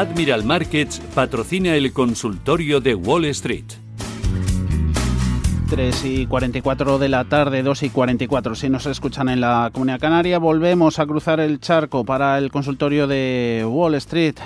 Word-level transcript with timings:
Admiral 0.00 0.44
Markets 0.44 0.98
patrocina 1.14 1.76
el 1.76 1.92
consultorio 1.92 2.80
de 2.80 2.94
Wall 2.94 3.26
Street. 3.26 3.66
3 5.68 6.04
y 6.06 6.26
44 6.26 6.98
de 6.98 7.10
la 7.10 7.26
tarde, 7.26 7.62
2 7.62 7.82
y 7.82 7.90
44. 7.90 8.54
Si 8.54 8.70
nos 8.70 8.86
escuchan 8.86 9.28
en 9.28 9.42
la 9.42 9.68
Comunidad 9.70 10.00
Canaria, 10.00 10.38
volvemos 10.38 10.98
a 10.98 11.04
cruzar 11.04 11.38
el 11.38 11.60
charco 11.60 12.06
para 12.06 12.38
el 12.38 12.50
consultorio 12.50 13.06
de 13.06 13.62
Wall 13.68 13.94
Street 13.96 14.36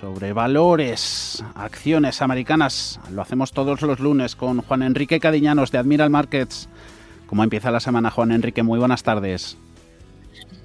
sobre 0.00 0.32
valores, 0.32 1.44
acciones 1.54 2.22
americanas. 2.22 3.00
Lo 3.12 3.20
hacemos 3.20 3.52
todos 3.52 3.82
los 3.82 4.00
lunes 4.00 4.34
con 4.34 4.62
Juan 4.62 4.82
Enrique 4.82 5.20
Cadiñanos 5.20 5.72
de 5.72 5.78
Admiral 5.78 6.08
Markets. 6.08 6.70
¿Cómo 7.26 7.44
empieza 7.44 7.70
la 7.70 7.80
semana, 7.80 8.10
Juan 8.10 8.32
Enrique? 8.32 8.62
Muy 8.62 8.78
buenas 8.78 9.02
tardes. 9.02 9.58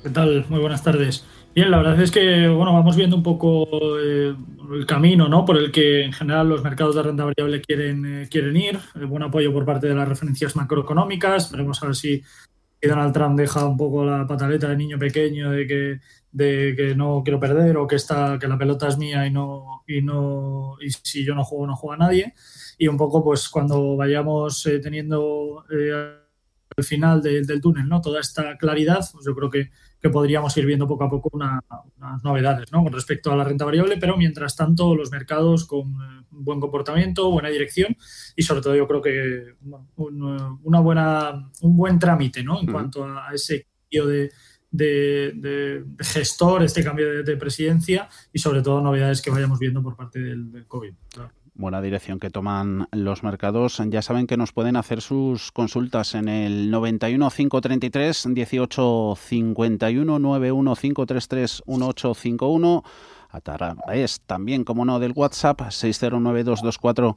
¿Qué 0.04 0.10
tal? 0.10 0.46
Muy 0.48 0.62
buenas 0.62 0.84
tardes. 0.84 1.26
Bien, 1.60 1.72
la 1.72 1.80
verdad 1.80 2.02
es 2.02 2.10
que 2.10 2.48
bueno, 2.48 2.72
vamos 2.72 2.96
viendo 2.96 3.18
un 3.18 3.22
poco 3.22 3.68
eh, 4.00 4.34
el 4.72 4.86
camino 4.86 5.28
¿no? 5.28 5.44
por 5.44 5.58
el 5.58 5.74
que 5.74 6.06
en 6.06 6.14
general 6.14 6.48
los 6.48 6.64
mercados 6.64 6.96
de 6.96 7.04
renta 7.04 7.26
variable 7.26 7.60
quieren, 7.60 8.06
eh, 8.06 8.30
quieren 8.32 8.56
ir. 8.56 8.80
Eh, 8.96 9.04
buen 9.04 9.24
apoyo 9.24 9.52
por 9.52 9.66
parte 9.66 9.88
de 9.88 9.94
las 9.94 10.08
referencias 10.08 10.56
macroeconómicas. 10.56 11.52
Veremos 11.52 11.84
a 11.84 11.88
ver 11.88 11.98
si 11.98 12.24
Donald 12.82 13.14
Trump 13.14 13.38
deja 13.38 13.66
un 13.66 13.76
poco 13.76 14.06
la 14.06 14.26
pataleta 14.26 14.70
de 14.70 14.78
niño 14.78 14.98
pequeño 14.98 15.52
de 15.52 15.68
que, 15.68 16.00
de 16.32 16.76
que 16.78 16.96
no 16.96 17.24
quiero 17.26 17.42
perder 17.42 17.76
o 17.76 17.86
que, 17.86 17.98
está, 17.98 18.40
que 18.40 18.48
la 18.48 18.58
pelota 18.58 18.88
es 18.88 18.98
mía 18.98 19.28
y, 19.28 19.32
no, 19.32 19.84
y, 19.86 20.02
no, 20.02 20.78
y 20.80 20.90
si 20.92 21.26
yo 21.26 21.36
no 21.36 21.44
juego 21.44 21.68
no 21.68 21.76
juega 21.76 21.98
nadie. 21.98 22.36
Y 22.78 22.88
un 22.88 22.96
poco 22.96 23.22
pues 23.22 23.50
cuando 23.50 23.98
vayamos 23.98 24.66
teniendo 24.82 25.66
al 25.70 26.84
final 26.86 27.22
del 27.22 27.60
túnel 27.60 27.90
¿no? 27.90 28.00
toda 28.00 28.22
esta 28.22 28.58
claridad, 28.58 29.06
pues 29.12 29.26
yo 29.26 29.36
creo 29.36 29.50
que 29.50 29.72
que 30.02 30.10
podríamos 30.10 30.56
ir 30.58 30.66
viendo 30.66 30.88
poco 30.88 31.04
a 31.04 31.10
poco 31.10 31.30
unas 31.34 31.62
novedades 32.24 32.72
¿no? 32.72 32.84
con 32.84 32.94
respecto 32.94 33.32
a 33.32 33.36
la 33.36 33.44
renta 33.44 33.66
variable, 33.66 33.98
pero 33.98 34.18
mientras 34.18 34.56
tanto 34.56 34.96
los 34.96 35.12
mercados 35.12 35.66
con 35.66 35.90
eh, 35.90 36.26
buen 36.32 36.60
comportamiento, 36.60 37.30
buena 37.32 37.50
dirección 37.50 37.96
y 38.36 38.44
sobre 38.44 38.62
todo 38.62 38.76
yo 38.76 38.88
creo 38.88 39.02
que 39.02 39.56
un, 39.98 40.60
una 40.64 40.80
buena, 40.80 41.50
un 41.62 41.76
buen 41.76 42.00
trámite 42.00 42.44
¿no? 42.44 42.60
en 42.60 42.72
cuanto 42.72 43.06
a 43.06 43.34
ese 43.34 43.68
cambio 43.84 44.08
de, 44.08 44.32
de, 44.72 45.86
gestor, 46.00 46.64
este 46.64 46.84
cambio 46.84 47.24
de, 47.24 47.38
presidencia 47.38 48.08
y 48.32 48.40
sobre 48.40 48.62
todo 48.62 48.82
novedades 48.82 49.22
que 49.22 49.32
vayamos 49.32 49.60
viendo 49.60 49.82
por 49.82 49.96
parte 49.96 50.20
del, 50.20 50.66
COVID 50.68 50.94
buena 51.60 51.82
dirección 51.82 52.20
que 52.20 52.30
toman 52.30 52.88
los 52.92 53.22
mercados. 53.22 53.82
Ya 53.90 54.02
saben 54.02 54.28
que 54.28 54.38
nos 54.38 54.54
pueden 54.54 54.78
hacer 54.78 55.02
sus 55.02 55.52
consultas 55.52 56.16
en 56.16 56.30
el 56.30 56.72
91 56.72 57.30
533 57.30 58.28
18 58.30 59.18
51 59.20 60.20
91 60.20 60.76
533 60.76 61.64
1851 61.68 62.84
a 63.32 63.42
través 63.42 64.22
también, 64.22 64.64
como 64.64 64.86
no, 64.86 64.98
del 65.00 65.12
WhatsApp 65.16 65.62
609-224-716, 65.62 67.14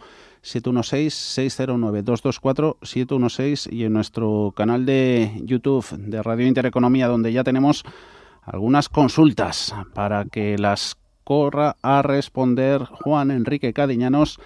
609-224-716 2.83 3.73
y 3.73 3.85
en 3.85 3.95
nuestro 3.95 4.53
canal 4.55 4.85
de 4.85 5.41
YouTube 5.43 5.87
de 5.97 6.23
Radio 6.23 6.47
Intereconomía, 6.47 7.09
donde 7.09 7.33
ya 7.33 7.45
tenemos 7.45 7.85
algunas 8.43 8.91
consultas 8.91 9.75
para 9.95 10.27
que 10.27 10.59
las 10.59 10.99
corra 11.25 11.77
a 11.83 12.03
responder 12.03 12.85
Juan 12.85 13.31
Enrique 13.31 13.73
Cadiñanos 13.73 14.39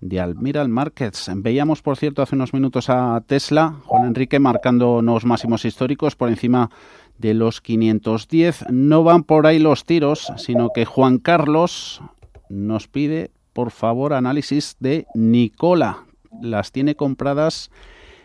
de 0.00 0.20
Almiral 0.20 0.68
Markets. 0.68 1.30
Veíamos, 1.36 1.80
por 1.80 1.96
cierto, 1.96 2.22
hace 2.22 2.34
unos 2.34 2.52
minutos 2.52 2.90
a 2.90 3.22
Tesla, 3.26 3.76
Juan 3.86 4.06
Enrique 4.06 4.38
marcando 4.38 4.98
unos 4.98 5.24
máximos 5.24 5.64
históricos 5.64 6.16
por 6.16 6.28
encima 6.28 6.70
de 7.18 7.34
los 7.34 7.60
510. 7.60 8.66
No 8.70 9.04
van 9.04 9.22
por 9.22 9.46
ahí 9.46 9.58
los 9.58 9.84
tiros, 9.84 10.32
sino 10.36 10.70
que 10.74 10.84
Juan 10.84 11.18
Carlos 11.18 12.02
nos 12.48 12.88
pide, 12.88 13.30
por 13.52 13.70
favor, 13.70 14.12
análisis 14.12 14.76
de 14.80 15.06
Nicola. 15.14 16.04
Las 16.40 16.72
tiene 16.72 16.96
compradas 16.96 17.70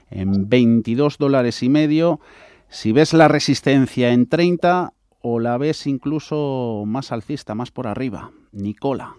en 0.09 0.49
22 0.49 1.17
dólares 1.17 1.61
y 1.63 1.69
medio. 1.69 2.19
Si 2.69 2.91
ves 2.91 3.13
la 3.13 3.27
resistencia 3.27 4.11
en 4.11 4.27
30, 4.27 4.93
o 5.29 5.39
la 5.39 5.57
ves 5.57 5.87
incluso 5.87 6.83
más 6.87 7.11
alcista, 7.11 7.53
más 7.53 7.69
por 7.69 7.85
arriba? 7.85 8.31
Nicola. 8.53 9.15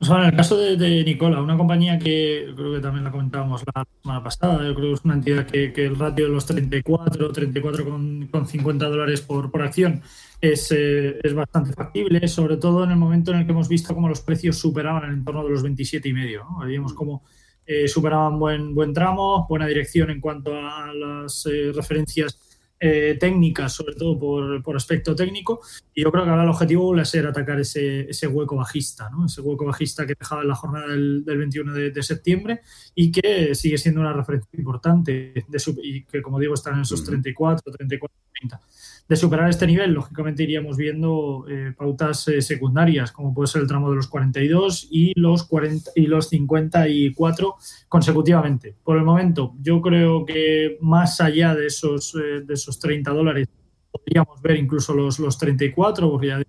en 0.00 0.24
el 0.24 0.34
caso 0.34 0.56
de, 0.56 1.04
Nicola, 1.04 1.40
una 1.40 1.56
compañía 1.56 1.96
que 1.96 2.52
creo 2.56 2.72
que 2.72 2.80
también 2.80 3.04
la 3.04 3.12
comentábamos 3.12 3.62
la 3.72 3.86
semana 4.02 4.24
pasada, 4.24 4.66
yo 4.66 4.74
creo 4.74 4.88
que 4.88 4.94
es 4.94 5.04
una 5.04 5.14
entidad 5.14 5.46
que, 5.46 5.72
el 5.86 5.96
ratio 5.96 6.26
de 6.26 6.32
los 6.32 6.44
34, 6.46 7.30
34 7.30 7.84
con, 7.84 8.26
con 8.32 8.48
50 8.48 8.88
dólares 8.88 9.20
por, 9.20 9.62
acción 9.62 10.02
es, 10.40 10.72
eh, 10.72 11.20
es, 11.22 11.34
bastante 11.34 11.72
factible, 11.72 12.26
sobre 12.26 12.56
todo 12.56 12.82
en 12.82 12.90
el 12.90 12.96
momento 12.96 13.30
en 13.30 13.38
el 13.38 13.46
que 13.46 13.52
hemos 13.52 13.68
visto 13.68 13.94
cómo 13.94 14.08
los 14.08 14.22
precios 14.22 14.58
superaban 14.58 15.04
el 15.04 15.14
entorno 15.18 15.44
de 15.44 15.50
los 15.50 15.62
27 15.62 16.08
y 16.08 16.12
medio. 16.12 16.46
¿no? 16.50 16.94
Cómo 16.96 17.22
eh, 17.64 17.86
superaban 17.86 18.40
buen, 18.40 18.74
buen 18.74 18.92
tramo, 18.92 19.46
buena 19.48 19.68
dirección 19.68 20.10
en 20.10 20.20
cuanto 20.20 20.52
a 20.52 20.92
las 20.92 21.46
eh, 21.46 21.70
referencias 21.72 22.51
eh, 22.84 23.16
técnicas, 23.20 23.72
sobre 23.72 23.94
todo 23.94 24.18
por, 24.18 24.76
aspecto 24.76 25.14
técnico, 25.14 25.60
y 25.94 26.02
yo 26.02 26.10
creo 26.10 26.24
que 26.24 26.30
ahora 26.30 26.42
el 26.42 26.48
objetivo 26.48 26.96
va 26.96 27.02
a 27.02 27.04
ser 27.04 27.28
atacar 27.28 27.60
ese, 27.60 28.10
ese 28.10 28.26
hueco 28.26 28.56
bajista, 28.56 29.08
¿no? 29.08 29.26
ese 29.26 29.40
hueco 29.40 29.66
bajista 29.66 30.04
que 30.04 30.16
dejaba 30.18 30.42
en 30.42 30.48
la 30.48 30.56
jornada 30.56 30.88
del, 30.88 31.22
21 31.24 31.74
de, 31.74 32.02
septiembre 32.02 32.62
y 32.96 33.12
que 33.12 33.54
sigue 33.54 33.78
siendo 33.78 34.00
una 34.00 34.12
referencia 34.12 34.50
importante 34.58 35.44
de 35.46 35.62
y 35.84 36.02
que, 36.06 36.20
como 36.20 36.40
digo, 36.40 36.54
están 36.54 36.74
en 36.74 36.80
esos 36.80 37.04
34, 37.04 37.72
34, 37.72 38.16
30 38.48 38.60
de 39.08 39.16
superar 39.16 39.50
este 39.50 39.66
nivel, 39.66 39.92
lógicamente 39.92 40.42
iríamos 40.42 40.76
viendo 40.76 41.44
eh, 41.48 41.74
pautas 41.76 42.28
eh, 42.28 42.40
secundarias, 42.40 43.12
como 43.12 43.34
puede 43.34 43.48
ser 43.48 43.62
el 43.62 43.68
tramo 43.68 43.90
de 43.90 43.96
los 43.96 44.06
42 44.06 44.88
y 44.90 45.12
los, 45.20 45.44
40, 45.44 45.90
y 45.96 46.06
los 46.06 46.28
54 46.28 47.56
consecutivamente. 47.88 48.74
Por 48.82 48.96
el 48.96 49.04
momento, 49.04 49.54
yo 49.60 49.82
creo 49.82 50.24
que 50.24 50.78
más 50.80 51.20
allá 51.20 51.54
de 51.54 51.66
esos, 51.66 52.14
eh, 52.14 52.42
de 52.44 52.54
esos 52.54 52.78
30 52.78 53.10
dólares, 53.10 53.48
podríamos 53.90 54.40
ver 54.40 54.56
incluso 54.56 54.94
los, 54.94 55.18
los 55.18 55.36
34, 55.36 56.10
porque 56.10 56.28
ya 56.28 56.42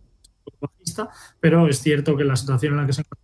bajista, 0.62 1.10
pero 1.42 1.68
es 1.68 1.80
cierto 1.80 2.16
que 2.16 2.24
la 2.24 2.38
situación 2.38 2.74
en 2.74 2.80
la 2.80 2.86
que 2.86 2.94
se 2.94 3.02
encuentra 3.02 3.23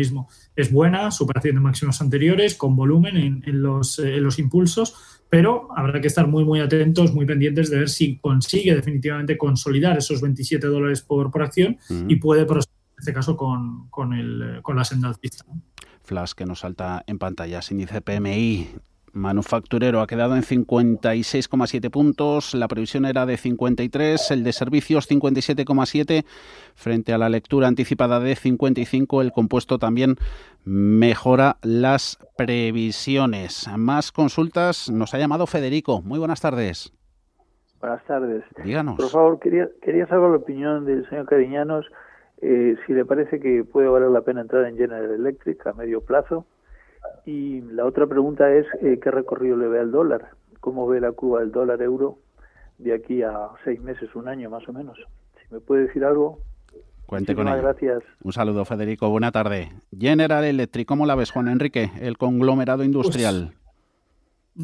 mismo. 0.00 0.28
Es 0.56 0.72
buena, 0.72 1.10
superación 1.10 1.56
de 1.56 1.60
máximos 1.60 2.00
anteriores, 2.00 2.54
con 2.54 2.74
volumen 2.74 3.16
en, 3.16 3.42
en, 3.46 3.62
los, 3.62 3.98
en 3.98 4.22
los 4.22 4.38
impulsos, 4.38 4.94
pero 5.28 5.68
habrá 5.76 6.00
que 6.00 6.08
estar 6.08 6.26
muy, 6.26 6.44
muy 6.44 6.60
atentos, 6.60 7.12
muy 7.14 7.26
pendientes 7.26 7.70
de 7.70 7.78
ver 7.78 7.88
si 7.88 8.16
consigue 8.18 8.74
definitivamente 8.74 9.36
consolidar 9.36 9.98
esos 9.98 10.20
27 10.20 10.66
dólares 10.66 11.02
por, 11.02 11.30
por 11.30 11.42
acción 11.42 11.78
y 12.08 12.16
puede 12.16 12.44
proceder, 12.46 12.74
en 12.92 12.98
este 12.98 13.12
caso, 13.12 13.36
con, 13.36 13.88
con, 13.90 14.12
el, 14.12 14.60
con 14.62 14.76
la 14.76 14.84
senda 14.84 15.08
alcista. 15.08 15.44
Flash 16.02 16.32
que 16.32 16.46
nos 16.46 16.60
salta 16.60 17.04
en 17.06 17.18
pantalla, 17.18 17.60
índice 17.70 18.00
PMI 18.00 18.68
manufacturero 19.12 20.00
ha 20.00 20.06
quedado 20.06 20.36
en 20.36 20.42
56,7 20.42 21.90
puntos, 21.90 22.54
la 22.54 22.68
previsión 22.68 23.04
era 23.04 23.26
de 23.26 23.36
53, 23.36 24.30
el 24.30 24.44
de 24.44 24.52
servicios 24.52 25.10
57,7 25.10 26.24
frente 26.74 27.12
a 27.12 27.18
la 27.18 27.28
lectura 27.28 27.68
anticipada 27.68 28.20
de 28.20 28.36
55, 28.36 29.22
el 29.22 29.32
compuesto 29.32 29.78
también 29.78 30.16
mejora 30.64 31.56
las 31.62 32.18
previsiones. 32.36 33.68
Más 33.76 34.12
consultas, 34.12 34.90
nos 34.90 35.14
ha 35.14 35.18
llamado 35.18 35.46
Federico. 35.46 36.02
Muy 36.02 36.18
buenas 36.18 36.40
tardes. 36.40 36.92
Buenas 37.80 38.04
tardes. 38.04 38.44
Díganos. 38.62 38.96
Por 38.96 39.08
favor, 39.08 39.40
quería, 39.40 39.68
quería 39.82 40.06
saber 40.06 40.30
la 40.30 40.36
opinión 40.36 40.84
del 40.84 41.08
señor 41.08 41.26
Cariñanos, 41.26 41.86
eh, 42.42 42.76
si 42.86 42.92
le 42.92 43.04
parece 43.04 43.40
que 43.40 43.64
puede 43.64 43.88
valer 43.88 44.10
la 44.10 44.22
pena 44.22 44.42
entrar 44.42 44.64
en 44.66 44.76
General 44.76 45.10
Electric 45.10 45.66
a 45.66 45.72
medio 45.72 46.00
plazo 46.02 46.46
y 47.26 47.60
la 47.60 47.84
otra 47.84 48.06
pregunta 48.06 48.52
es, 48.52 48.66
eh, 48.82 48.98
¿qué 49.02 49.10
recorrido 49.10 49.56
le 49.56 49.68
ve 49.68 49.80
al 49.80 49.90
dólar? 49.90 50.30
¿Cómo 50.60 50.86
ve 50.86 51.00
la 51.00 51.12
curva 51.12 51.40
del 51.40 51.52
dólar 51.52 51.80
euro 51.82 52.18
de 52.78 52.94
aquí 52.94 53.22
a 53.22 53.48
seis 53.64 53.80
meses, 53.80 54.14
un 54.14 54.28
año 54.28 54.50
más 54.50 54.68
o 54.68 54.72
menos? 54.72 54.98
Si 55.36 55.54
me 55.54 55.60
puede 55.60 55.86
decir 55.86 56.04
algo. 56.04 56.38
Cuente 57.06 57.34
con 57.34 57.48
ello. 57.48 57.62
gracias. 57.62 58.02
Un 58.22 58.32
saludo, 58.32 58.64
Federico. 58.64 59.10
Buena 59.10 59.32
tarde. 59.32 59.70
General 59.98 60.44
Electric, 60.44 60.86
¿cómo 60.86 61.06
la 61.06 61.16
ves, 61.16 61.30
Juan 61.32 61.48
Enrique? 61.48 61.90
El 62.00 62.18
conglomerado 62.18 62.84
industrial. 62.84 63.52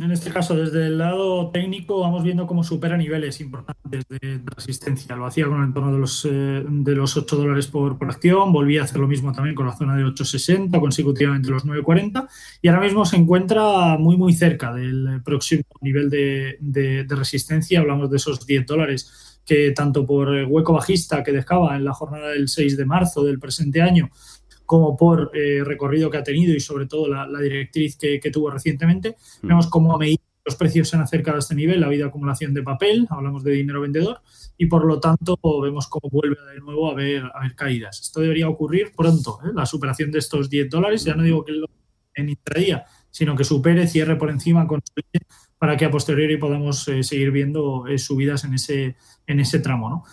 En 0.02 0.10
este 0.10 0.30
caso, 0.30 0.54
desde 0.54 0.86
el 0.86 0.98
lado 0.98 1.50
técnico, 1.50 2.00
vamos 2.00 2.22
viendo 2.22 2.46
cómo 2.46 2.62
supera 2.62 2.96
niveles 2.96 3.40
importantes 3.40 4.04
de, 4.08 4.40
resistencia. 4.44 5.16
Lo 5.16 5.26
hacía 5.26 5.46
con 5.46 5.58
el 5.58 5.64
entorno 5.64 5.92
de 5.92 5.98
los, 5.98 6.24
eh, 6.24 6.64
de 6.66 6.94
los 6.94 7.16
8 7.16 7.36
dólares 7.36 7.66
por, 7.66 7.96
acción, 8.08 8.52
volvía 8.52 8.82
a 8.82 8.84
hacer 8.84 8.98
lo 8.98 9.08
mismo 9.08 9.32
también 9.32 9.54
con 9.54 9.66
la 9.66 9.76
zona 9.76 9.96
de 9.96 10.04
8,60, 10.04 10.78
consecutivamente 10.80 11.50
los 11.50 11.64
9,40, 11.64 12.28
y 12.62 12.68
ahora 12.68 12.82
mismo 12.82 13.04
se 13.04 13.16
encuentra 13.16 13.96
muy, 13.98 14.16
muy 14.16 14.32
cerca 14.32 14.72
del 14.72 15.22
próximo 15.24 15.64
nivel 15.80 16.10
de, 16.10 16.56
de 16.60 17.16
resistencia. 17.16 17.80
Hablamos 17.80 18.10
de 18.10 18.16
esos 18.16 18.46
10 18.46 18.66
dólares 18.66 19.40
que 19.46 19.70
tanto 19.70 20.04
por 20.04 20.28
hueco 20.28 20.72
bajista 20.72 21.22
que 21.22 21.32
dejaba 21.32 21.76
en 21.76 21.84
la 21.84 21.94
jornada 21.94 22.30
del 22.30 22.48
6 22.48 22.76
de 22.76 22.84
marzo 22.84 23.22
del 23.22 23.38
presente 23.38 23.80
año, 23.80 24.10
como 24.66 24.96
por 24.96 25.30
eh, 25.34 25.62
recorrido 25.64 26.10
que 26.10 26.18
ha 26.18 26.22
tenido 26.22 26.54
y 26.54 26.60
sobre 26.60 26.86
todo 26.86 27.08
la, 27.08 27.40
directriz 27.40 27.96
que, 27.96 28.20
tuvo 28.32 28.50
recientemente. 28.50 29.16
Mm. 29.42 29.48
Vemos 29.48 29.68
cómo 29.68 29.94
a 29.94 29.98
medida 29.98 30.18
que 30.18 30.42
los 30.44 30.56
precios 30.56 30.88
se 30.88 30.96
han 30.96 31.02
acercado 31.02 31.36
a 31.36 31.40
este 31.40 31.54
nivel, 31.54 31.82
ha 31.82 31.86
habido 31.86 32.06
acumulación 32.06 32.52
de 32.52 32.62
papel, 32.62 33.06
hablamos 33.08 33.44
de 33.44 33.52
dinero 33.52 33.80
vendedor, 33.80 34.20
y 34.58 34.66
por 34.66 34.84
lo 34.84 35.00
tanto 35.00 35.38
vemos 35.62 35.86
cómo 35.88 36.10
vuelve 36.10 36.36
de 36.52 36.60
nuevo 36.60 36.88
a 36.88 36.92
haber, 36.92 37.24
a 37.24 37.38
haber 37.38 37.54
caídas. 37.54 38.00
Esto 38.00 38.20
debería 38.20 38.48
ocurrir 38.48 38.92
pronto, 38.96 39.38
¿eh? 39.44 39.50
la 39.54 39.66
superación 39.66 40.10
de 40.10 40.18
estos 40.18 40.50
10 40.50 40.68
dólares, 40.68 41.04
ya 41.04 41.14
no 41.14 41.22
digo 41.22 41.44
que 41.44 41.52
en 42.14 42.28
intradía, 42.30 42.84
sino 43.10 43.36
que 43.36 43.44
supere, 43.44 43.86
cierre 43.86 44.16
por 44.16 44.30
encima, 44.30 44.66
para 45.58 45.76
que 45.76 45.84
a 45.84 45.90
posteriori 45.90 46.36
podamos 46.38 46.88
eh, 46.88 47.02
seguir 47.02 47.30
viendo 47.30 47.84
subidas 47.98 48.44
en 48.44 48.54
ese, 48.54 48.96
en 49.26 49.40
ese 49.40 49.58
tramo. 49.58 49.90
¿no? 49.90 50.04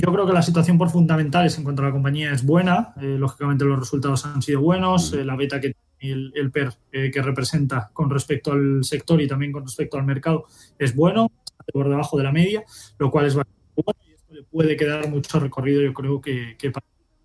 Yo 0.00 0.12
creo 0.12 0.26
que 0.26 0.32
la 0.32 0.42
situación 0.42 0.78
por 0.78 0.90
fundamentales 0.90 1.58
en 1.58 1.64
cuanto 1.64 1.82
a 1.82 1.86
la 1.86 1.92
compañía 1.92 2.32
es 2.32 2.44
buena. 2.44 2.94
Eh, 3.00 3.16
lógicamente 3.18 3.64
los 3.64 3.80
resultados 3.80 4.24
han 4.26 4.40
sido 4.40 4.60
buenos. 4.60 5.12
Eh, 5.12 5.24
la 5.24 5.34
beta 5.34 5.60
que 5.60 5.74
el, 5.98 6.32
el 6.36 6.52
PER 6.52 6.72
eh, 6.92 7.10
que 7.10 7.20
representa 7.20 7.90
con 7.92 8.08
respecto 8.08 8.52
al 8.52 8.84
sector 8.84 9.20
y 9.20 9.26
también 9.26 9.50
con 9.50 9.64
respecto 9.64 9.96
al 9.96 10.04
mercado 10.04 10.44
es 10.78 10.94
bueno, 10.94 11.32
por 11.72 11.88
debajo 11.88 12.16
de 12.16 12.22
la 12.22 12.30
media, 12.30 12.62
lo 12.98 13.10
cual 13.10 13.26
es 13.26 13.34
bastante 13.34 13.82
bueno 13.84 14.00
y 14.06 14.12
esto 14.12 14.34
le 14.34 14.42
puede 14.44 14.76
quedar 14.76 15.08
mucho 15.10 15.40
recorrido, 15.40 15.82
yo 15.82 15.92
creo 15.92 16.20
que, 16.20 16.56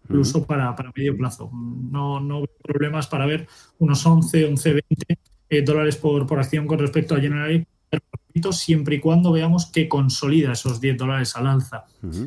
incluso 0.05 0.43
para, 0.43 0.75
para, 0.75 0.91
medio 0.95 1.15
plazo. 1.15 1.51
No, 1.53 2.19
no 2.19 2.39
veo 2.39 2.57
problemas 2.63 3.05
para 3.05 3.27
ver 3.27 3.47
unos 3.77 4.03
11, 4.03 4.45
11, 4.45 4.81
20 5.49 5.63
dólares 5.63 5.97
por, 5.97 6.25
por 6.25 6.39
acción 6.39 6.65
con 6.65 6.79
respecto 6.79 7.13
a 7.13 7.19
General 7.19 7.67
siempre 8.51 8.95
y 8.95 8.99
cuando 8.99 9.31
veamos 9.31 9.67
que 9.67 9.87
consolida 9.87 10.53
esos 10.53 10.81
10 10.81 10.97
dólares 10.97 11.35
al 11.35 11.47
alza. 11.47 11.85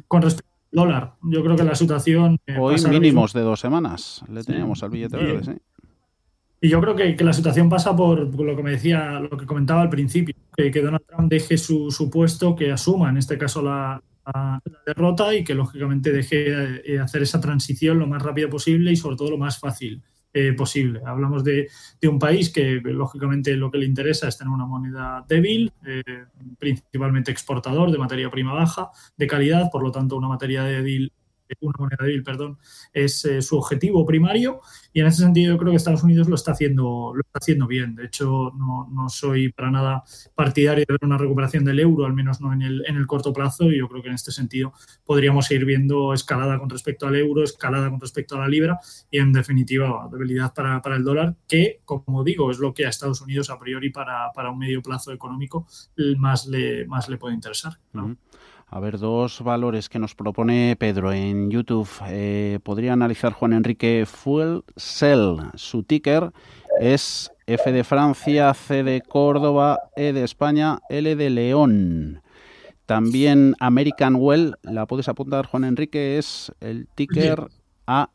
Con 0.09 0.23
respecto 0.23 0.51
al 0.73 0.77
dólar, 0.77 1.15
yo 1.23 1.43
creo 1.43 1.57
que 1.57 1.65
la 1.65 1.75
situación... 1.75 2.39
Eh, 2.47 2.57
Hoy 2.59 2.77
mínimos 2.89 3.33
de 3.33 3.43
dos 3.43 3.61
semanas. 3.61 4.23
Le 4.33 4.43
teníamos 4.43 4.83
al 4.83 4.91
billete 4.91 5.17
verde, 5.17 5.59
Y 6.61 6.69
yo 6.69 6.81
creo 6.81 6.97
que, 6.97 7.17
la 7.25 7.33
situación 7.33 7.69
pasa 7.69 7.95
por, 7.95 8.35
lo 8.41 8.57
que 8.57 8.63
me 8.63 8.73
decía, 8.73 9.21
lo 9.21 9.37
que 9.37 9.47
comentaba 9.47 9.83
al 9.83 9.91
principio, 9.91 10.35
que, 10.57 10.71
Donald 10.71 11.05
Trump 11.07 11.31
deje 11.31 11.59
su, 11.59 12.11
puesto, 12.11 12.55
que 12.55 12.73
asuma 12.73 13.11
en 13.11 13.19
este 13.19 13.37
caso 13.37 13.63
la, 13.63 14.03
derrota 14.85 15.33
y 15.35 15.45
que 15.45 15.55
lógicamente 15.55 16.11
deje 16.11 16.95
eh, 16.95 16.99
hacer 16.99 17.23
esa 17.23 17.41
transición 17.41 18.01
lo 18.01 18.09
más 18.09 18.21
rápido 18.21 18.51
posible 18.51 18.91
y 18.91 18.97
sobre 18.97 19.17
todo 19.17 19.31
lo 19.31 19.39
más 19.39 19.61
fácil. 19.61 20.03
Eh, 20.38 20.53
posible. 20.53 21.00
Hablamos 21.06 21.43
de, 21.44 21.71
un 22.03 22.19
país 22.19 22.50
que, 22.50 22.79
lógicamente, 22.85 23.56
lo 23.56 23.71
que 23.71 23.79
le 23.79 23.87
interesa 23.87 24.29
es 24.29 24.37
tener 24.37 24.53
una 24.53 24.67
moneda 24.67 25.25
débil, 25.27 25.73
eh, 25.87 26.03
principalmente 26.59 27.31
exportador 27.31 27.91
de 27.91 27.97
materia 27.97 28.31
prima 28.31 28.53
baja, 28.53 28.91
de 29.17 29.27
calidad, 29.27 29.71
por 29.73 29.83
lo 29.83 29.91
tanto, 29.91 30.15
una 30.15 30.29
materia 30.29 30.62
débil 30.62 31.11
una 31.60 31.75
moneda 31.78 31.98
débil, 32.00 32.22
perdón, 32.22 32.58
es 32.93 33.25
eh, 33.25 33.43
su 33.43 33.56
objetivo 33.56 34.04
primario 34.04 34.60
y 34.93 35.00
en 35.00 35.06
ese 35.06 35.22
sentido 35.22 35.54
yo 35.54 35.58
creo 35.58 35.70
que 35.70 35.76
Estados 35.76 36.02
Unidos 36.02 36.28
lo 36.28 36.34
está 36.34 36.52
haciendo, 36.52 37.12
lo 37.14 37.20
está 37.20 37.38
haciendo 37.40 37.66
bien. 37.66 37.94
De 37.94 38.06
hecho, 38.06 38.52
no, 38.56 38.88
no 38.90 39.08
soy 39.08 39.52
para 39.52 39.70
nada 39.70 40.04
partidario 40.34 40.84
de 40.88 41.06
una 41.06 41.19
recuperación 41.19 41.64
del 41.64 41.81
euro, 41.81 42.06
al 42.06 42.14
menos 42.14 42.40
no 42.40 42.52
en 42.52 42.62
el, 42.62 42.84
en 42.87 42.96
el 42.96 43.06
corto 43.06 43.32
plazo, 43.32 43.70
y 43.70 43.78
yo 43.78 43.88
creo 43.88 44.02
que 44.02 44.08
en 44.08 44.14
este 44.14 44.32
sentido 44.32 44.72
podríamos 45.04 45.50
ir 45.50 45.64
viendo 45.64 46.12
escalada 46.12 46.58
con 46.58 46.70
respecto 46.70 47.06
al 47.06 47.16
euro, 47.16 47.44
escalada 47.44 47.90
con 47.90 48.00
respecto 48.00 48.37
a 48.37 48.40
la 48.40 48.48
libra 48.48 48.78
y 49.10 49.19
en 49.19 49.32
definitiva 49.32 50.08
debilidad 50.10 50.52
para, 50.54 50.81
para 50.82 50.96
el 50.96 51.04
dólar, 51.04 51.37
que 51.46 51.81
como 51.84 52.25
digo 52.25 52.50
es 52.50 52.58
lo 52.58 52.72
que 52.75 52.87
a 52.87 52.88
Estados 52.88 53.20
Unidos 53.20 53.50
a 53.50 53.58
priori 53.58 53.90
para, 53.90 54.32
para 54.34 54.50
un 54.50 54.58
medio 54.58 54.82
plazo 54.82 55.12
económico 55.12 55.66
más 56.19 56.46
le, 56.46 56.87
más 56.87 57.08
le 57.08 57.19
puede 57.19 57.34
interesar. 57.34 57.78
A 58.69 58.81
ver, 58.81 58.99
dos 58.99 59.43
valores 59.43 59.89
que 59.89 60.01
nos 60.01 60.17
propone 60.17 60.75
Pedro 60.77 61.13
en 61.13 61.51
YouTube. 61.51 61.89
Eh, 62.09 62.59
podría 62.65 62.95
analizar 62.95 63.33
Juan 63.33 63.53
Enrique 63.53 64.05
Fuel 64.07 64.65
Cell. 64.77 65.37
Su 65.55 65.85
ticker 65.85 66.33
es 66.81 67.31
F 67.47 67.71
de 67.71 67.85
Francia, 67.85 68.53
C 68.55 68.83
de 68.83 69.03
Córdoba, 69.03 69.79
E 69.95 70.13
de 70.13 70.25
España, 70.25 70.81
L 70.89 71.15
de 71.15 71.31
León. 71.31 72.23
También 72.87 73.55
American 73.61 74.17
Well, 74.17 74.57
la 74.63 74.87
puedes 74.87 75.09
apuntar 75.09 75.47
Juan 75.47 75.63
Enrique, 75.63 76.19
es 76.19 76.53
el 76.61 76.89
ticker 76.95 77.47
AMWL 77.87 78.15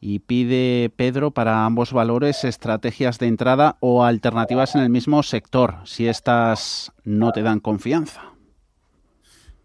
y 0.00 0.20
pide 0.20 0.90
Pedro 0.94 1.30
para 1.30 1.64
ambos 1.64 1.92
valores 1.92 2.44
estrategias 2.44 3.18
de 3.18 3.26
entrada 3.26 3.76
o 3.80 4.04
alternativas 4.04 4.74
en 4.74 4.82
el 4.82 4.90
mismo 4.90 5.22
sector, 5.22 5.76
si 5.84 6.06
estas 6.06 6.92
no 7.04 7.32
te 7.32 7.42
dan 7.42 7.60
confianza. 7.60 8.28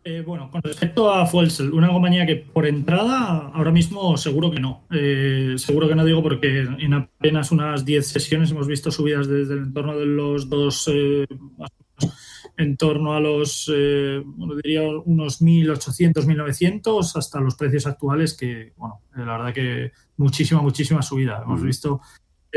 Eh, 0.05 0.21
bueno, 0.25 0.51
con 0.51 0.61
respecto 0.61 1.13
a 1.13 1.25
Fuelsel, 1.25 1.71
una 1.71 1.87
compañía 1.87 2.25
que 2.25 2.35
por 2.35 2.65
entrada 2.65 3.51
ahora 3.53 3.71
mismo 3.71 4.17
seguro 4.17 4.51
que 4.51 4.59
no. 4.59 4.83
Eh, 4.91 5.53
seguro 5.55 5.87
que 5.87 5.95
no 5.95 6.03
digo 6.03 6.21
porque 6.21 6.67
en 6.77 6.93
apenas 6.93 7.51
unas 7.51 7.85
10 7.85 8.05
sesiones 8.05 8.51
hemos 8.51 8.67
visto 8.67 8.91
subidas 8.91 9.29
desde 9.29 9.53
el 9.53 9.59
entorno 9.59 9.97
de 9.97 10.05
los 10.05 10.49
dos, 10.49 10.89
eh, 10.93 11.25
en 12.57 12.77
torno 12.77 13.13
a 13.13 13.19
los, 13.19 13.71
bueno, 14.25 14.55
diría 14.55 14.81
unos 14.83 15.41
1.800, 15.41 16.13
1.900 16.25 17.15
hasta 17.15 17.39
los 17.39 17.55
precios 17.55 17.87
actuales 17.87 18.35
que, 18.35 18.73
bueno, 18.77 19.01
la 19.15 19.37
verdad 19.37 19.53
que 19.53 19.91
muchísima, 20.17 20.61
muchísima 20.61 21.01
subida. 21.01 21.41
Hemos 21.43 21.61
visto 21.63 22.01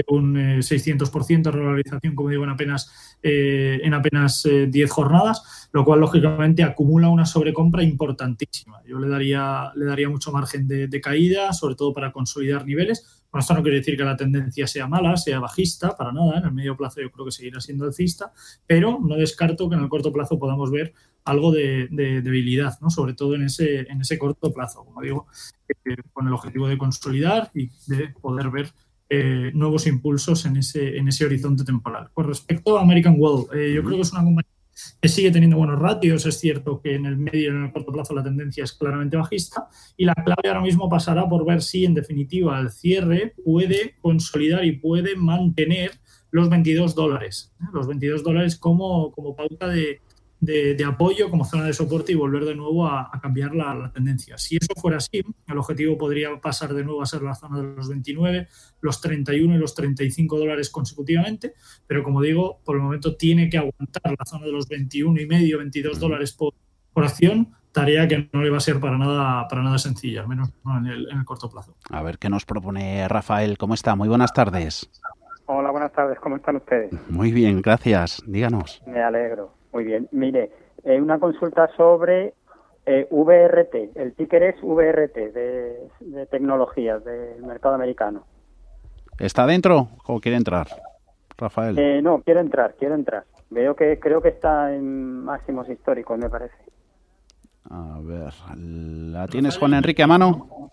un 0.08 0.34
600% 0.34 1.42
de 1.42 1.50
revalorización, 1.50 2.14
como 2.14 2.30
digo, 2.30 2.44
en 2.44 2.50
apenas, 2.50 3.16
eh, 3.22 3.80
en 3.82 3.94
apenas 3.94 4.42
10 4.42 4.76
eh, 4.76 4.88
jornadas, 4.88 5.68
lo 5.72 5.84
cual 5.84 6.00
lógicamente 6.00 6.62
acumula 6.62 7.08
una 7.08 7.26
sobrecompra 7.26 7.82
importantísima. 7.82 8.82
Yo 8.84 8.98
le 8.98 9.08
daría, 9.08 9.72
le 9.74 9.86
daría 9.86 10.08
mucho 10.08 10.32
margen 10.32 10.66
de, 10.68 11.00
caída, 11.00 11.52
sobre 11.52 11.74
todo 11.74 11.92
para 11.92 12.12
consolidar 12.12 12.64
niveles. 12.66 13.24
Bueno, 13.30 13.40
esto 13.40 13.54
no 13.54 13.62
quiere 13.62 13.78
decir 13.78 13.96
que 13.96 14.04
la 14.04 14.16
tendencia 14.16 14.66
sea 14.66 14.86
mala, 14.86 15.16
sea 15.16 15.40
bajista, 15.40 15.96
para 15.96 16.12
nada. 16.12 16.38
En 16.38 16.44
el 16.44 16.52
medio 16.52 16.76
plazo 16.76 17.00
yo 17.00 17.10
creo 17.10 17.26
que 17.26 17.32
seguirá 17.32 17.60
siendo 17.60 17.84
alcista, 17.84 18.32
pero 18.66 18.98
no 19.02 19.16
descarto 19.16 19.68
que 19.68 19.76
en 19.76 19.82
el 19.82 19.88
corto 19.88 20.12
plazo 20.12 20.38
podamos 20.38 20.70
ver 20.70 20.94
algo 21.26 21.50
de, 21.50 21.88
debilidad, 21.90 22.78
¿no? 22.80 22.88
sobre 22.88 23.14
todo 23.14 23.34
en 23.34 23.42
ese, 23.42 23.80
en 23.80 24.00
ese 24.00 24.16
corto 24.16 24.52
plazo, 24.52 24.84
como 24.84 25.02
digo, 25.02 25.26
eh, 25.68 25.96
con 26.12 26.28
el 26.28 26.32
objetivo 26.32 26.68
de 26.68 26.78
consolidar 26.78 27.50
y 27.52 27.68
de 27.88 28.08
poder 28.20 28.48
ver 28.50 28.72
eh, 29.08 29.50
nuevos 29.54 29.86
impulsos 29.86 30.46
en 30.46 30.56
ese, 30.56 30.96
en 30.96 31.08
ese 31.08 31.24
horizonte 31.24 31.64
temporal. 31.64 32.10
Con 32.12 32.26
respecto 32.26 32.76
a 32.76 32.82
American 32.82 33.16
World, 33.18 33.54
eh, 33.54 33.74
yo 33.74 33.82
creo 33.82 33.96
que 33.96 34.02
es 34.02 34.12
una 34.12 34.24
compañía 34.24 34.50
que 35.00 35.08
sigue 35.08 35.30
teniendo 35.30 35.56
buenos 35.56 35.78
ratios. 35.78 36.26
Es 36.26 36.38
cierto 36.38 36.80
que 36.82 36.94
en 36.94 37.06
el 37.06 37.16
medio 37.16 37.40
y 37.40 37.46
en 37.46 37.64
el 37.64 37.72
corto 37.72 37.92
plazo 37.92 38.14
la 38.14 38.22
tendencia 38.22 38.64
es 38.64 38.72
claramente 38.72 39.16
bajista 39.16 39.68
y 39.96 40.04
la 40.04 40.14
clave 40.14 40.48
ahora 40.48 40.60
mismo 40.60 40.88
pasará 40.88 41.28
por 41.28 41.46
ver 41.46 41.62
si 41.62 41.84
en 41.84 41.94
definitiva 41.94 42.58
el 42.58 42.70
cierre 42.70 43.34
puede 43.44 43.94
consolidar 44.00 44.64
y 44.64 44.72
puede 44.72 45.16
mantener 45.16 45.92
los 46.30 46.50
22 46.50 46.94
dólares. 46.94 47.54
Los 47.72 47.86
22 47.86 48.22
dólares 48.22 48.56
como, 48.56 49.12
como 49.12 49.34
pauta 49.34 49.68
de, 49.68 50.00
de, 50.40 50.84
apoyo 50.84 51.30
como 51.30 51.44
zona 51.44 51.64
de 51.64 51.72
soporte 51.72 52.12
y 52.12 52.14
volver 52.14 52.44
de 52.44 52.54
nuevo 52.54 52.86
a, 52.86 53.10
cambiar 53.20 53.54
la, 53.54 53.90
tendencia. 53.92 54.38
Si 54.38 54.56
eso 54.56 54.74
fuera 54.76 54.98
así, 54.98 55.22
el 55.46 55.58
objetivo 55.58 55.96
podría 55.96 56.38
pasar 56.40 56.74
de 56.74 56.84
nuevo 56.84 57.02
a 57.02 57.06
ser 57.06 57.22
la 57.22 57.34
zona 57.34 57.60
de 57.60 57.74
los 57.74 57.88
29, 57.88 58.48
los 58.80 59.00
31 59.00 59.54
y 59.54 59.58
los 59.58 59.74
35 59.74 60.38
dólares 60.38 60.70
consecutivamente, 60.70 61.54
pero 61.86 62.02
como 62.02 62.20
digo, 62.20 62.60
por 62.64 62.76
el 62.76 62.82
momento 62.82 63.16
tiene 63.16 63.48
que 63.48 63.58
aguantar 63.58 64.14
la 64.18 64.24
zona 64.24 64.46
de 64.46 64.52
los 64.52 64.68
21 64.68 65.20
y 65.20 65.26
medio, 65.26 65.58
22 65.58 65.98
dólares 65.98 66.32
por, 66.32 66.54
acción, 66.96 67.52
tarea 67.72 68.08
que 68.08 68.30
no 68.32 68.42
le 68.42 68.48
va 68.48 68.56
a 68.56 68.60
ser 68.60 68.80
para 68.80 68.96
nada, 68.96 69.46
para 69.48 69.62
nada 69.62 69.76
sencilla, 69.76 70.22
al 70.22 70.28
menos 70.28 70.48
en 70.64 70.86
el, 70.86 71.10
en 71.10 71.18
el 71.18 71.24
corto 71.26 71.50
plazo. 71.50 71.76
A 71.90 72.02
ver 72.02 72.18
qué 72.18 72.30
nos 72.30 72.46
propone 72.46 73.06
Rafael. 73.06 73.58
¿Cómo 73.58 73.74
está? 73.74 73.94
Muy 73.96 74.08
buenas 74.08 74.32
tardes. 74.32 74.90
Hola, 75.44 75.70
buenas 75.70 75.92
tardes. 75.92 76.18
¿Cómo 76.18 76.36
están 76.36 76.56
ustedes? 76.56 76.90
Muy 77.08 77.32
bien, 77.32 77.60
gracias. 77.60 78.22
Díganos. 78.26 78.82
Me 78.86 79.02
alegro. 79.02 79.55
Muy 79.76 79.84
bien. 79.84 80.08
Mire, 80.10 80.50
eh, 80.84 80.98
una 80.98 81.18
consulta 81.18 81.68
sobre 81.76 82.32
eh, 82.86 83.06
VRT. 83.10 83.94
El 83.94 84.14
ticker 84.14 84.42
es 84.42 84.56
VRT 84.62 85.14
de, 85.34 85.90
de 86.00 86.26
tecnologías 86.30 87.04
del 87.04 87.42
mercado 87.42 87.74
americano. 87.74 88.24
¿Está 89.18 89.46
dentro 89.46 89.88
o 90.06 90.18
quiere 90.18 90.38
entrar, 90.38 90.66
Rafael? 91.36 91.78
Eh, 91.78 92.00
no, 92.00 92.22
quiero 92.22 92.40
entrar, 92.40 92.74
quiero 92.78 92.94
entrar. 92.94 93.24
Veo 93.50 93.76
que 93.76 94.00
creo 94.00 94.22
que 94.22 94.30
está 94.30 94.74
en 94.74 95.22
máximos 95.24 95.68
históricos, 95.68 96.18
me 96.18 96.30
parece. 96.30 96.56
A 97.68 98.00
ver, 98.02 98.32
¿la 98.56 99.26
tienes 99.26 99.58
Juan 99.58 99.74
Enrique 99.74 100.02
a 100.02 100.06
mano? 100.06 100.70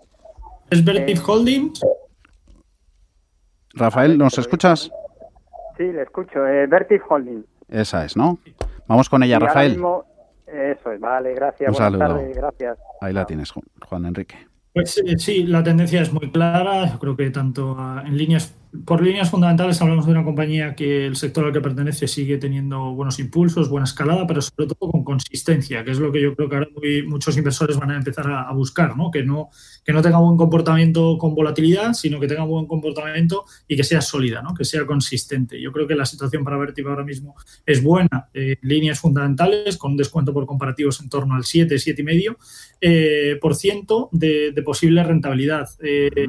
¿Es 0.70 0.86
Vertiv 0.86 1.20
Holdings? 1.28 1.82
Rafael, 3.74 4.18
¿nos 4.18 4.38
escuchas? 4.38 4.90
Sí, 5.76 5.92
le 5.92 6.04
escucho. 6.04 6.48
Eh, 6.48 6.68
Vertiv 6.68 7.02
Holding. 7.10 7.44
Esa 7.68 8.06
es, 8.06 8.16
¿no? 8.18 8.40
Vamos 8.88 9.10
con 9.10 9.24
ella, 9.24 9.40
Rafael. 9.40 9.74
eso 10.48 10.92
es, 10.92 11.00
vale, 11.00 11.34
gracias. 11.34 11.70
Un 11.70 11.74
Buenas 11.76 11.92
saludo. 12.00 12.16
tardes, 12.20 12.38
gracias. 12.38 12.78
Ahí 13.02 13.14
la 13.14 13.26
tienes, 13.26 13.52
Juan 13.52 14.06
Enrique. 14.06 14.36
Pues 14.74 14.98
eh, 14.98 15.18
sí, 15.18 15.44
la 15.44 15.64
tendencia 15.64 16.02
es 16.02 16.12
muy 16.12 16.32
clara. 16.32 16.92
Yo 16.92 17.00
creo 17.00 17.16
que 17.16 17.30
tanto 17.30 17.78
en 18.06 18.18
líneas 18.18 18.56
por 18.86 19.04
líneas 19.04 19.30
fundamentales 19.30 19.80
hablamos 19.82 20.06
de 20.06 20.12
una 20.12 20.24
compañía 20.24 20.74
que 20.76 21.06
el 21.06 21.16
sector 21.16 21.46
al 21.46 21.54
que 21.54 21.62
pertenece 21.62 22.08
sigue 22.08 22.38
teniendo 22.38 22.94
buenos 22.94 23.20
impulsos, 23.20 23.70
buena 23.70 23.86
escalada, 23.86 24.26
pero 24.26 24.42
sobre 24.42 24.68
todo 24.68 24.92
con 24.92 25.04
consistencia, 25.04 25.84
que 25.84 25.92
es 25.92 26.00
lo 26.00 26.12
que 26.12 26.22
yo 26.22 26.36
creo 26.36 26.50
que 26.50 26.56
ahora 26.56 26.70
muchos 27.06 27.38
inversores 27.38 27.78
van 27.78 27.92
a 27.92 27.98
empezar 27.98 28.30
a, 28.30 28.52
buscar, 28.54 28.98
¿no? 28.98 29.12
Que, 29.12 29.24
no, 29.24 29.50
que 29.84 29.94
no 29.94 30.02
tenga 30.02 30.18
buen 30.18 30.38
comportamiento 30.38 31.18
con 31.20 31.36
volatilidad, 31.36 31.94
sino 31.94 32.20
que 32.20 32.28
tenga 32.28 32.44
buen 32.44 32.66
comportamiento 32.66 33.46
y 33.68 33.76
que 33.76 33.84
sea 33.84 34.02
sólida, 34.02 34.42
¿no? 34.42 34.54
que 34.54 34.66
sea 34.66 34.86
consistente. 34.86 35.62
Yo 35.62 35.72
creo 35.72 35.88
que 35.88 35.96
la 35.96 36.06
situación 36.06 36.44
para 36.44 36.58
Vertiva 36.58 36.92
ahora 36.92 37.04
mismo 37.04 37.36
es 37.66 37.84
buena. 37.84 38.30
Eh, 38.34 38.58
líneas 38.62 39.00
fundamentales 39.00 39.78
con 39.78 39.98
descuento 39.98 40.34
por 40.34 40.46
comparativos 40.46 41.00
en 41.02 41.10
torno 41.10 41.36
al 41.36 41.44
7, 41.44 41.76
7,5% 41.76 42.38
eh, 42.82 43.38
por 43.42 43.56
ciento 43.56 44.10
de, 44.12 44.52
de 44.52 44.62
posible 44.62 45.04
rentabilidad. 45.04 45.70
Eh, 45.82 46.28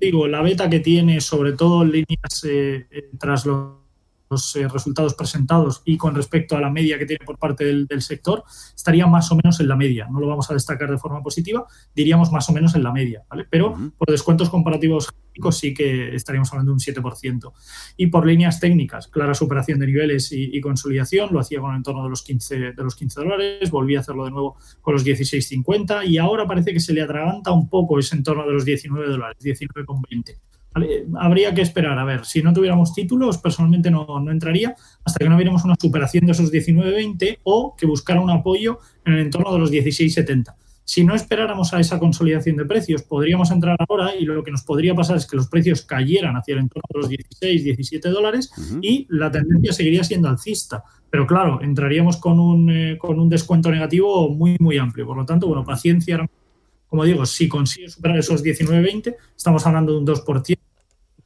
digo, 0.00 0.26
la 0.26 0.42
beta 0.42 0.68
que 0.68 0.80
tiene, 0.80 1.20
sobre 1.20 1.52
todo 1.52 1.82
en 1.82 1.92
líneas 1.92 2.44
eh, 2.44 2.86
eh, 2.90 3.10
tras 3.18 3.46
los 3.46 3.85
los 4.30 4.56
eh, 4.56 4.68
resultados 4.68 5.14
presentados 5.14 5.82
y 5.84 5.96
con 5.96 6.14
respecto 6.14 6.56
a 6.56 6.60
la 6.60 6.70
media 6.70 6.98
que 6.98 7.06
tiene 7.06 7.24
por 7.24 7.38
parte 7.38 7.64
del, 7.64 8.02
sector, 8.02 8.44
estaría 8.74 9.06
más 9.06 9.30
o 9.32 9.36
menos 9.36 9.60
en 9.60 9.68
la 9.68 9.76
media. 9.76 10.06
No 10.10 10.20
lo 10.20 10.28
vamos 10.28 10.50
a 10.50 10.54
destacar 10.54 10.90
de 10.90 10.98
forma 10.98 11.22
positiva, 11.22 11.66
diríamos 11.94 12.30
más 12.32 12.48
o 12.48 12.52
menos 12.52 12.74
en 12.74 12.82
la 12.82 12.92
media, 12.92 13.24
¿vale? 13.28 13.46
Pero 13.48 13.76
por 13.96 14.08
descuentos 14.08 14.50
comparativos 14.50 15.08
sí 15.50 15.74
que 15.74 16.14
estaríamos 16.14 16.52
hablando 16.52 16.72
de 16.72 16.74
un 16.74 16.80
7%. 16.80 17.52
Y 17.96 18.06
por 18.08 18.26
líneas 18.26 18.60
técnicas, 18.60 19.08
clara 19.08 19.34
superación 19.34 19.78
de 19.78 19.86
niveles 19.86 20.30
y, 20.32 20.60
consolidación, 20.60 21.28
lo 21.32 21.40
hacía 21.40 21.60
con 21.60 21.70
el 21.72 21.78
entorno 21.78 22.04
de 22.04 22.10
los 22.10 22.22
15, 22.22 22.72
de 22.72 22.82
los 22.82 22.96
15 22.96 23.20
dólares, 23.20 23.70
volví 23.70 23.96
a 23.96 24.00
hacerlo 24.00 24.24
de 24.24 24.30
nuevo 24.30 24.56
con 24.80 24.94
los 24.94 25.04
16,50 25.04 26.06
y 26.06 26.18
ahora 26.18 26.46
parece 26.46 26.72
que 26.72 26.80
se 26.80 26.92
le 26.92 27.02
atraganta 27.02 27.52
un 27.52 27.68
poco 27.68 27.98
ese 27.98 28.16
entorno 28.16 28.46
de 28.46 28.52
los 28.52 28.64
19 28.64 29.08
dólares, 29.08 29.36
19,20. 29.40 30.38
Habría 31.18 31.54
que 31.54 31.62
esperar, 31.62 31.98
a 31.98 32.04
ver, 32.04 32.24
si 32.24 32.42
no 32.42 32.52
tuviéramos 32.52 32.94
títulos, 32.94 33.38
personalmente 33.38 33.90
no, 33.90 34.06
entraría 34.30 34.74
hasta 35.04 35.18
que 35.18 35.28
no 35.28 35.36
viéramos 35.36 35.64
una 35.64 35.76
superación 35.80 36.26
de 36.26 36.32
esos 36.32 36.52
19.20 36.52 37.38
o 37.44 37.74
que 37.76 37.86
buscara 37.86 38.20
un 38.20 38.30
apoyo 38.30 38.78
en 39.04 39.14
el 39.14 39.20
entorno 39.20 39.52
de 39.52 39.58
los 39.58 39.72
16.70. 39.72 40.54
Si 40.84 41.02
no 41.02 41.16
esperáramos 41.16 41.74
a 41.74 41.80
esa 41.80 41.98
consolidación 41.98 42.56
de 42.56 42.64
precios, 42.64 43.02
podríamos 43.02 43.50
entrar 43.50 43.76
ahora 43.88 44.14
y 44.14 44.24
lo 44.24 44.44
que 44.44 44.52
nos 44.52 44.62
podría 44.62 44.94
pasar 44.94 45.16
es 45.16 45.26
que 45.26 45.36
los 45.36 45.48
precios 45.48 45.82
cayeran 45.82 46.36
hacia 46.36 46.52
el 46.54 46.60
entorno 46.60 46.86
de 46.94 47.00
los 47.00 47.08
16, 47.08 47.64
17 47.64 48.08
dólares 48.10 48.52
y 48.80 49.04
la 49.10 49.28
tendencia 49.32 49.72
seguiría 49.72 50.04
siendo 50.04 50.28
alcista. 50.28 50.84
Pero 51.10 51.26
claro, 51.26 51.60
entraríamos 51.60 52.18
con 52.18 52.38
un, 52.38 52.70
eh, 52.70 52.98
con 52.98 53.18
un 53.18 53.28
descuento 53.28 53.68
negativo 53.70 54.28
muy, 54.30 54.56
muy 54.60 54.78
amplio. 54.78 55.06
Por 55.06 55.16
lo 55.16 55.26
tanto, 55.26 55.48
bueno, 55.48 55.64
paciencia. 55.64 56.24
Como 56.88 57.04
digo, 57.04 57.26
si 57.26 57.48
consigue 57.48 57.88
superar 57.88 58.18
esos 58.18 58.42
19.20, 58.42 59.16
estamos 59.36 59.66
hablando 59.66 59.92
de 59.92 59.98
un 59.98 60.06
2% 60.06 60.58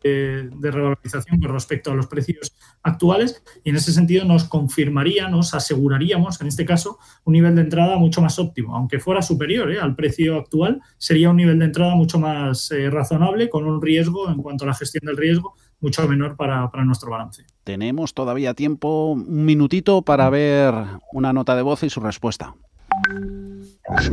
de, 0.02 0.70
revalorización 0.70 1.40
con 1.40 1.52
respecto 1.52 1.90
a 1.90 1.94
los 1.94 2.06
precios 2.06 2.54
actuales 2.82 3.42
y 3.62 3.70
en 3.70 3.76
ese 3.76 3.92
sentido 3.92 4.24
nos 4.24 4.44
confirmaría, 4.44 5.28
nos 5.28 5.54
aseguraríamos, 5.54 6.40
en 6.40 6.46
este 6.46 6.64
caso, 6.64 6.98
un 7.24 7.34
nivel 7.34 7.54
de 7.54 7.62
entrada 7.62 7.96
mucho 7.96 8.22
más 8.22 8.38
óptimo, 8.38 8.74
aunque 8.74 8.98
fuera 8.98 9.22
superior 9.22 9.70
¿eh? 9.70 9.80
al 9.80 9.94
precio 9.94 10.36
actual, 10.38 10.80
sería 10.96 11.30
un 11.30 11.36
nivel 11.36 11.58
de 11.58 11.66
entrada 11.66 11.94
mucho 11.94 12.18
más 12.18 12.70
eh, 12.70 12.88
razonable 12.90 13.50
con 13.50 13.66
un 13.66 13.82
riesgo 13.82 14.30
en 14.30 14.42
cuanto 14.42 14.64
a 14.64 14.68
la 14.68 14.74
gestión 14.74 15.04
del 15.04 15.16
riesgo 15.16 15.54
mucho 15.80 16.06
menor 16.06 16.36
para, 16.36 16.70
nuestro 16.84 17.10
balance. 17.10 17.44
Tenemos 17.64 18.12
todavía 18.12 18.54
tiempo, 18.54 19.12
un 19.12 19.44
minutito 19.44 20.02
para 20.02 20.28
ver 20.28 20.74
una 21.12 21.32
nota 21.32 21.56
de 21.56 21.62
voz 21.62 21.82
y 21.82 21.90
su 21.90 22.00
respuesta. 22.00 22.54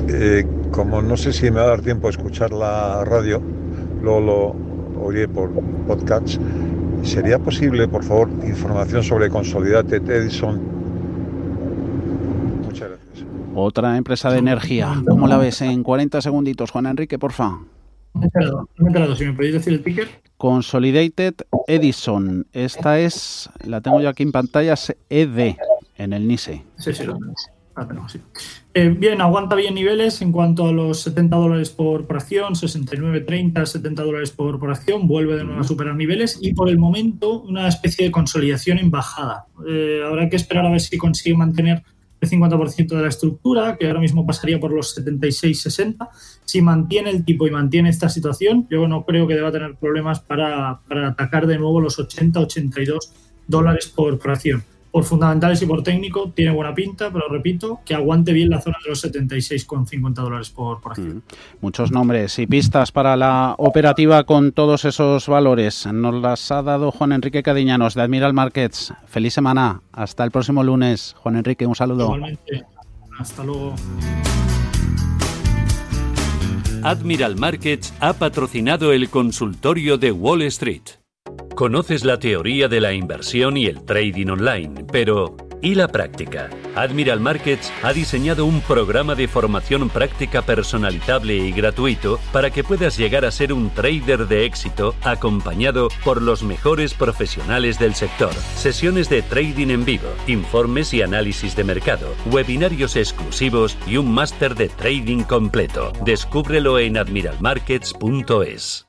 Eh, 0.09 0.45
como 0.71 1.01
no 1.01 1.17
sé 1.17 1.33
si 1.33 1.51
me 1.51 1.59
va 1.59 1.63
a 1.63 1.67
dar 1.69 1.81
tiempo 1.81 2.07
a 2.07 2.09
escuchar 2.09 2.51
la 2.51 3.03
radio, 3.05 3.41
lo, 4.01 4.19
lo, 4.19 4.55
oye 5.01 5.27
por 5.27 5.51
podcast. 5.87 6.39
¿Sería 7.03 7.39
posible, 7.39 7.87
por 7.87 8.03
favor, 8.03 8.29
información 8.43 9.03
sobre 9.03 9.29
Consolidate 9.29 9.97
Edison? 9.97 10.59
Muchas 12.65 12.89
gracias. 12.89 13.25
Otra 13.55 13.97
empresa 13.97 14.31
de 14.31 14.39
energía. 14.39 15.01
¿Cómo 15.07 15.27
la 15.27 15.37
ves 15.37 15.61
en 15.61 15.83
40 15.83 16.21
segunditos, 16.21 16.71
Juan 16.71 16.87
Enrique, 16.87 17.19
porfa? 17.19 17.59
No 18.13 19.15
si 19.15 19.25
me 19.25 19.33
podéis 19.33 19.53
decir 19.53 19.73
el 19.73 19.83
ticker. 19.83 20.07
Consolidated 20.37 21.35
Edison. 21.67 22.47
Esta 22.51 22.99
es, 22.99 23.49
la 23.63 23.81
tengo 23.81 24.01
yo 24.01 24.09
aquí 24.09 24.23
en 24.23 24.31
pantalla, 24.31 24.73
es 24.73 24.95
ED 25.09 25.55
en 25.97 26.13
el 26.13 26.27
NISE. 26.27 26.63
Sí, 26.77 26.93
sí, 26.93 27.03
lo 27.03 27.17
eh, 28.73 28.89
bien, 28.89 29.21
aguanta 29.21 29.55
bien 29.55 29.73
niveles 29.73 30.21
en 30.21 30.31
cuanto 30.31 30.67
a 30.67 30.71
los 30.71 31.01
70 31.01 31.35
dólares 31.35 31.69
por, 31.69 32.05
por 32.05 32.17
acción, 32.17 32.53
69.30, 32.53 33.65
70 33.65 34.03
dólares 34.03 34.31
por, 34.31 34.59
por 34.59 34.69
acción, 34.69 35.07
vuelve 35.07 35.35
de 35.35 35.43
nuevo 35.43 35.61
a 35.61 35.63
superar 35.63 35.95
niveles 35.95 36.37
y 36.41 36.53
por 36.53 36.69
el 36.69 36.77
momento 36.77 37.41
una 37.41 37.67
especie 37.67 38.05
de 38.05 38.11
consolidación 38.11 38.77
en 38.77 38.91
bajada. 38.91 39.45
Eh, 39.67 40.03
habrá 40.05 40.29
que 40.29 40.35
esperar 40.35 40.65
a 40.65 40.69
ver 40.69 40.79
si 40.79 40.97
consigue 40.97 41.35
mantener 41.35 41.83
el 42.19 42.29
50% 42.29 42.87
de 42.95 43.01
la 43.01 43.09
estructura, 43.09 43.77
que 43.77 43.87
ahora 43.87 43.99
mismo 43.99 44.25
pasaría 44.25 44.59
por 44.59 44.71
los 44.71 44.95
76-60. 44.97 46.09
Si 46.45 46.61
mantiene 46.61 47.09
el 47.09 47.25
tipo 47.25 47.47
y 47.47 47.51
mantiene 47.51 47.89
esta 47.89 48.09
situación, 48.09 48.67
yo 48.69 48.87
no 48.87 49.05
creo 49.05 49.27
que 49.27 49.35
deba 49.35 49.51
tener 49.51 49.75
problemas 49.75 50.19
para, 50.19 50.81
para 50.87 51.09
atacar 51.09 51.47
de 51.47 51.57
nuevo 51.57 51.79
los 51.79 51.99
80-82 51.99 53.11
dólares 53.47 53.87
por, 53.87 54.17
por 54.19 54.31
acción 54.31 54.63
por 54.97 55.03
fundamentales 55.03 55.61
y 55.61 55.67
por 55.67 55.83
técnico 55.83 56.31
tiene 56.33 56.49
buena 56.49 56.73
pinta, 56.73 57.11
pero 57.13 57.27
repito, 57.29 57.81
que 57.85 57.93
aguante 57.93 58.33
bien 58.33 58.49
la 58.49 58.59
zona 58.59 58.77
de 58.83 58.89
los 58.89 59.05
76,50 59.05 60.11
dólares 60.11 60.49
por, 60.49 60.81
por 60.81 60.93
acción. 60.93 61.21
Muchos 61.61 61.91
nombres 61.91 62.39
y 62.39 62.47
pistas 62.47 62.91
para 62.91 63.15
la 63.15 63.53
operativa 63.59 64.23
con 64.23 64.53
todos 64.53 64.85
esos 64.85 65.27
valores. 65.27 65.85
Nos 65.85 66.15
las 66.15 66.49
ha 66.49 66.63
dado 66.63 66.89
Juan 66.89 67.11
Enrique 67.11 67.43
Cadiñanos 67.43 67.93
de 67.93 68.01
Admiral 68.01 68.33
Markets. 68.33 68.91
Feliz 69.05 69.35
semana. 69.35 69.83
Hasta 69.91 70.23
el 70.23 70.31
próximo 70.31 70.63
lunes. 70.63 71.15
Juan 71.19 71.35
Enrique, 71.35 71.67
un 71.67 71.75
saludo. 71.75 72.05
Igualmente. 72.05 72.65
Hasta 73.19 73.43
luego. 73.43 73.75
Admiral 76.81 77.35
Markets 77.35 77.93
ha 77.99 78.13
patrocinado 78.13 78.91
el 78.93 79.11
consultorio 79.11 79.99
de 79.99 80.11
Wall 80.11 80.41
Street. 80.41 80.81
Conoces 81.57 82.05
la 82.05 82.19
teoría 82.19 82.67
de 82.67 82.79
la 82.79 82.93
inversión 82.93 83.57
y 83.57 83.65
el 83.65 83.83
trading 83.83 84.27
online, 84.27 84.85
pero 84.91 85.35
¿y 85.59 85.73
la 85.73 85.87
práctica? 85.87 86.51
Admiral 86.75 87.19
Markets 87.19 87.73
ha 87.81 87.93
diseñado 87.93 88.45
un 88.45 88.61
programa 88.61 89.15
de 89.15 89.27
formación 89.27 89.89
práctica 89.89 90.43
personalizable 90.43 91.35
y 91.35 91.51
gratuito 91.51 92.19
para 92.31 92.51
que 92.51 92.63
puedas 92.63 92.95
llegar 92.95 93.25
a 93.25 93.31
ser 93.31 93.53
un 93.53 93.71
trader 93.71 94.27
de 94.27 94.45
éxito 94.45 94.93
acompañado 95.01 95.87
por 96.03 96.21
los 96.21 96.43
mejores 96.43 96.93
profesionales 96.93 97.79
del 97.79 97.95
sector. 97.95 98.35
Sesiones 98.35 99.09
de 99.09 99.23
trading 99.23 99.69
en 99.69 99.83
vivo, 99.83 100.09
informes 100.27 100.93
y 100.93 101.01
análisis 101.01 101.55
de 101.55 101.63
mercado, 101.63 102.13
webinarios 102.27 102.95
exclusivos 102.95 103.75
y 103.87 103.97
un 103.97 104.13
máster 104.13 104.53
de 104.53 104.69
trading 104.69 105.23
completo. 105.23 105.91
Descúbrelo 106.05 106.77
en 106.77 106.97
admiralmarkets.es. 106.97 108.86